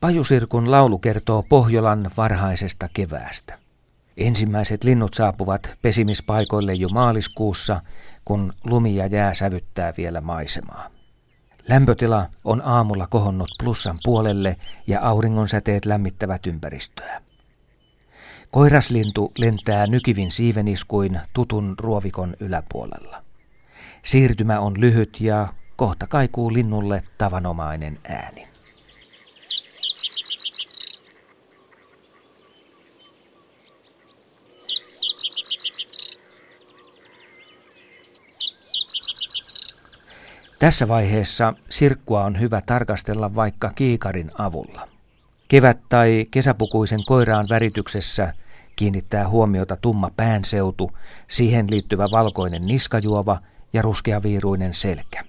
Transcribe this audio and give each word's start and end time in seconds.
Pajusirkun 0.00 0.70
laulu 0.70 0.98
kertoo 0.98 1.42
Pohjolan 1.42 2.10
varhaisesta 2.16 2.88
keväästä. 2.92 3.58
Ensimmäiset 4.16 4.84
linnut 4.84 5.14
saapuvat 5.14 5.70
pesimispaikoille 5.82 6.74
jo 6.74 6.88
maaliskuussa, 6.88 7.80
kun 8.24 8.52
lumi 8.64 8.96
ja 8.96 9.06
jää 9.06 9.34
sävyttää 9.34 9.92
vielä 9.96 10.20
maisemaa. 10.20 10.90
Lämpötila 11.68 12.26
on 12.44 12.62
aamulla 12.64 13.06
kohonnut 13.06 13.48
plussan 13.62 13.96
puolelle 14.04 14.54
ja 14.86 15.00
auringon 15.00 15.48
säteet 15.48 15.84
lämmittävät 15.84 16.46
ympäristöä. 16.46 17.22
Koiraslintu 18.50 19.32
lentää 19.38 19.86
nykivin 19.86 20.30
siiveniskuin 20.30 21.20
tutun 21.32 21.74
ruovikon 21.78 22.36
yläpuolella. 22.40 23.22
Siirtymä 24.02 24.60
on 24.60 24.80
lyhyt 24.80 25.20
ja 25.20 25.48
kohta 25.76 26.06
kaikuu 26.06 26.52
linnulle 26.52 27.02
tavanomainen 27.18 27.98
ääni. 28.08 28.48
Tässä 40.58 40.88
vaiheessa 40.88 41.54
sirkkua 41.70 42.24
on 42.24 42.40
hyvä 42.40 42.60
tarkastella 42.66 43.34
vaikka 43.34 43.72
kiikarin 43.74 44.30
avulla. 44.38 44.88
Kevät- 45.48 45.88
tai 45.88 46.26
kesäpukuisen 46.30 47.04
koiraan 47.06 47.46
värityksessä 47.50 48.34
kiinnittää 48.76 49.28
huomiota 49.28 49.76
tumma 49.76 50.10
päänseutu, 50.16 50.90
siihen 51.28 51.66
liittyvä 51.70 52.04
valkoinen 52.10 52.62
niskajuova 52.66 53.40
ja 53.72 53.82
ruskeaviiruinen 53.82 54.74
selkä. 54.74 55.24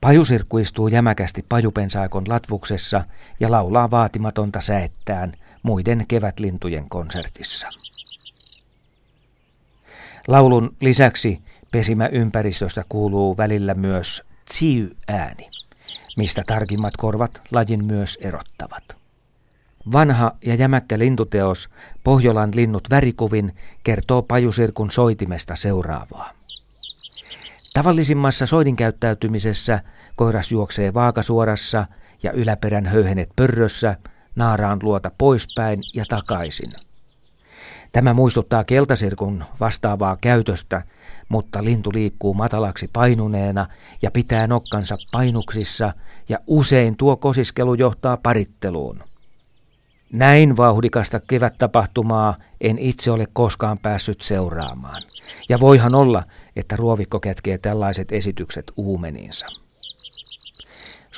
Pajusirkku 0.00 0.58
istuu 0.58 0.88
jämäkästi 0.88 1.44
pajupensaikon 1.48 2.24
latvuksessa 2.28 3.04
ja 3.40 3.50
laulaa 3.50 3.90
vaatimatonta 3.90 4.60
säettään 4.60 5.32
muiden 5.62 6.04
kevätlintujen 6.08 6.88
konsertissa. 6.88 7.89
Laulun 10.30 10.76
lisäksi 10.80 11.42
pesimäympäristöstä 11.70 12.84
kuuluu 12.88 13.36
välillä 13.36 13.74
myös 13.74 14.22
tsiy-ääni, 14.44 15.50
mistä 16.18 16.42
tarkimmat 16.46 16.96
korvat 16.96 17.42
lajin 17.52 17.84
myös 17.84 18.18
erottavat. 18.20 18.96
Vanha 19.92 20.36
ja 20.46 20.54
jämäkkä 20.54 20.98
lintuteos 20.98 21.68
Pohjolan 22.04 22.50
linnut 22.54 22.90
värikuvin 22.90 23.56
kertoo 23.84 24.22
pajusirkun 24.22 24.90
soitimesta 24.90 25.56
seuraavaa. 25.56 26.30
Tavallisimmassa 27.72 28.46
soidinkäyttäytymisessä 28.46 29.80
koiras 30.16 30.52
juoksee 30.52 30.94
vaakasuorassa 30.94 31.86
ja 32.22 32.32
yläperän 32.32 32.86
höyhenet 32.86 33.30
pörrössä, 33.36 33.96
naaraan 34.36 34.78
luota 34.82 35.10
poispäin 35.18 35.80
ja 35.94 36.04
takaisin– 36.08 36.70
Tämä 37.92 38.14
muistuttaa 38.14 38.64
keltasirkun 38.64 39.44
vastaavaa 39.60 40.16
käytöstä, 40.20 40.82
mutta 41.28 41.64
lintu 41.64 41.90
liikkuu 41.94 42.34
matalaksi 42.34 42.90
painuneena 42.92 43.66
ja 44.02 44.10
pitää 44.10 44.46
nokkansa 44.46 44.94
painuksissa 45.12 45.92
ja 46.28 46.38
usein 46.46 46.96
tuo 46.96 47.16
kosiskelu 47.16 47.74
johtaa 47.74 48.16
paritteluun. 48.16 49.00
Näin 50.12 50.56
vauhdikasta 50.56 51.20
kevättapahtumaa 51.20 52.36
en 52.60 52.78
itse 52.78 53.10
ole 53.10 53.26
koskaan 53.32 53.78
päässyt 53.78 54.20
seuraamaan. 54.20 55.02
Ja 55.48 55.60
voihan 55.60 55.94
olla, 55.94 56.22
että 56.56 56.76
ruovikko 56.76 57.20
kätkee 57.20 57.58
tällaiset 57.58 58.12
esitykset 58.12 58.72
uumeninsa. 58.76 59.46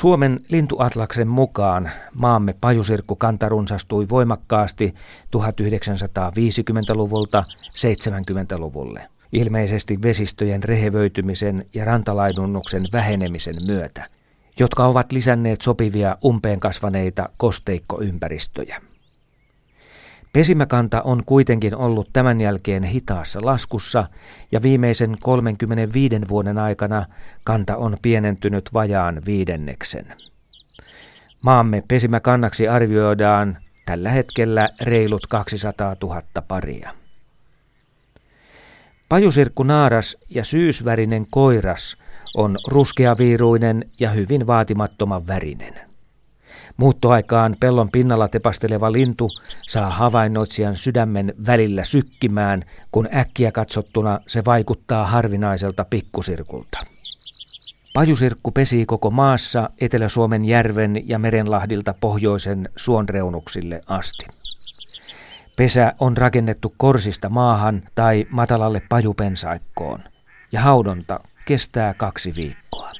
Suomen 0.00 0.40
lintuatlaksen 0.48 1.28
mukaan 1.28 1.90
maamme 2.14 2.54
pajusirkkukanta 2.60 3.48
runsastui 3.48 4.08
voimakkaasti 4.08 4.94
1950-luvulta 5.36 7.42
70-luvulle, 7.74 9.08
ilmeisesti 9.32 10.02
vesistöjen 10.02 10.64
rehevöitymisen 10.64 11.64
ja 11.74 11.84
rantalaidunnuksen 11.84 12.82
vähenemisen 12.92 13.56
myötä, 13.66 14.06
jotka 14.58 14.86
ovat 14.86 15.12
lisänneet 15.12 15.60
sopivia 15.60 16.16
umpeen 16.24 16.60
kasvaneita 16.60 17.28
kosteikkoympäristöjä. 17.36 18.80
Pesimäkanta 20.32 21.02
on 21.02 21.22
kuitenkin 21.26 21.76
ollut 21.76 22.10
tämän 22.12 22.40
jälkeen 22.40 22.82
hitaassa 22.82 23.38
laskussa 23.42 24.04
ja 24.52 24.62
viimeisen 24.62 25.16
35 25.20 26.20
vuoden 26.28 26.58
aikana 26.58 27.06
kanta 27.44 27.76
on 27.76 27.96
pienentynyt 28.02 28.70
vajaan 28.72 29.22
viidenneksen. 29.26 30.06
Maamme 31.42 31.82
pesimäkannaksi 31.88 32.68
arvioidaan 32.68 33.58
tällä 33.86 34.10
hetkellä 34.10 34.68
reilut 34.80 35.26
200 35.26 35.96
000 36.02 36.22
paria. 36.48 36.90
Pajusirkku 39.08 39.62
naaras 39.62 40.16
ja 40.28 40.44
syysvärinen 40.44 41.26
koiras 41.30 41.96
on 42.34 42.56
ruskeaviiruinen 42.66 43.90
ja 44.00 44.10
hyvin 44.10 44.46
vaatimattoman 44.46 45.26
värinen. 45.26 45.89
Muuttoaikaan 46.76 47.56
pellon 47.60 47.90
pinnalla 47.90 48.28
tepasteleva 48.28 48.92
lintu 48.92 49.28
saa 49.68 49.90
havainnoitsijan 49.90 50.76
sydämen 50.76 51.34
välillä 51.46 51.84
sykkimään, 51.84 52.62
kun 52.92 53.08
äkkiä 53.14 53.52
katsottuna 53.52 54.20
se 54.26 54.44
vaikuttaa 54.44 55.06
harvinaiselta 55.06 55.84
pikkusirkulta. 55.84 56.78
Pajusirkku 57.94 58.50
pesii 58.50 58.86
koko 58.86 59.10
maassa 59.10 59.70
Etelä-Suomen 59.80 60.44
järven 60.44 61.08
ja 61.08 61.18
merenlahdilta 61.18 61.94
pohjoisen 62.00 62.68
suonreunuksille 62.76 63.80
asti. 63.86 64.26
Pesä 65.56 65.94
on 65.98 66.16
rakennettu 66.16 66.74
korsista 66.76 67.28
maahan 67.28 67.82
tai 67.94 68.26
matalalle 68.30 68.82
pajupensaikkoon, 68.88 70.00
ja 70.52 70.60
haudonta 70.60 71.20
kestää 71.44 71.94
kaksi 71.94 72.32
viikkoa. 72.36 72.99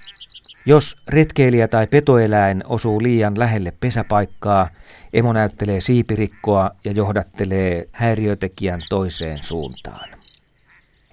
Jos 0.66 0.96
retkeilijä 1.08 1.68
tai 1.68 1.86
petoeläin 1.86 2.62
osuu 2.66 3.02
liian 3.02 3.34
lähelle 3.38 3.72
pesäpaikkaa, 3.80 4.68
emo 5.12 5.32
näyttelee 5.32 5.80
siipirikkoa 5.80 6.70
ja 6.84 6.92
johdattelee 6.92 7.88
häiriötekijän 7.92 8.80
toiseen 8.88 9.42
suuntaan. 9.42 10.08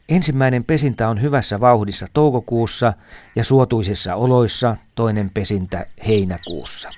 Ensimmäinen 0.10 0.64
pesintä 0.64 1.10
on 1.10 1.22
hyvässä 1.22 1.60
vauhdissa 1.60 2.08
toukokuussa 2.14 2.94
ja 3.36 3.44
suotuisissa 3.44 4.16
oloissa 4.16 4.76
toinen 4.96 5.30
pesintä 5.34 5.86
heinäkuussa. 6.08 6.90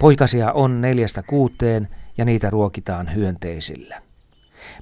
Poikasia 0.00 0.52
on 0.52 0.80
neljästä 0.80 1.22
kuuteen 1.22 1.88
ja 2.18 2.24
niitä 2.24 2.50
ruokitaan 2.50 3.14
hyönteisillä. 3.14 4.02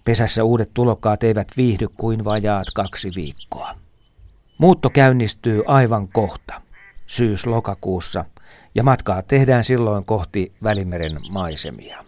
Pesässä 0.04 0.44
uudet 0.44 0.70
tulokkaat 0.74 1.22
eivät 1.22 1.48
viihdy 1.56 1.88
kuin 1.88 2.24
vajaat 2.24 2.66
kaksi 2.74 3.08
viikkoa. 3.16 3.74
Muutto 4.58 4.90
käynnistyy 4.90 5.62
aivan 5.66 6.08
kohta 6.08 6.62
syys-lokakuussa 7.12 8.24
ja 8.74 8.82
matkaa 8.82 9.22
tehdään 9.22 9.64
silloin 9.64 10.04
kohti 10.04 10.52
Välimeren 10.64 11.16
maisemia. 11.34 12.04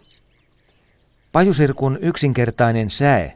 Pajusirkun 1.31 1.97
yksinkertainen 2.01 2.89
säe 2.89 3.33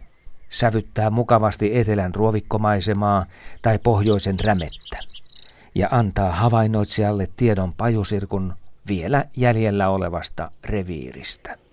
sävyttää 0.49 1.09
mukavasti 1.09 1.77
etelän 1.77 2.15
ruovikkomaisemaa 2.15 3.25
tai 3.61 3.79
pohjoisen 3.79 4.39
rämettä 4.39 4.97
ja 5.75 5.87
antaa 5.91 6.31
havainnoitsijalle 6.31 7.27
tiedon 7.37 7.73
pajusirkun 7.73 8.53
vielä 8.87 9.25
jäljellä 9.37 9.89
olevasta 9.89 10.51
reviiristä. 10.65 11.68